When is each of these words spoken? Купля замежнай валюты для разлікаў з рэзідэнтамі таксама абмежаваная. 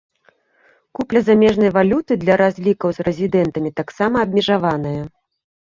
Купля 0.99 1.21
замежнай 1.27 1.71
валюты 1.77 2.17
для 2.25 2.39
разлікаў 2.43 2.89
з 3.01 3.07
рэзідэнтамі 3.11 3.75
таксама 3.83 4.17
абмежаваная. 4.29 4.99